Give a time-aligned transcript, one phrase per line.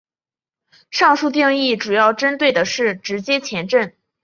[0.89, 3.93] 上述定义主要针对的是直接前震。